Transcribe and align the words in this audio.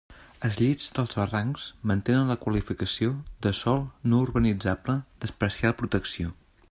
Els 0.47 0.55
llits 0.61 0.85
dels 0.93 1.17
barrancs 1.19 1.65
mantenen 1.91 2.31
la 2.33 2.37
qualificació 2.45 3.13
de 3.47 3.53
sòl 3.59 3.85
no 4.15 4.25
urbanitzable 4.29 4.97
d'especial 5.23 5.79
protecció. 5.85 6.35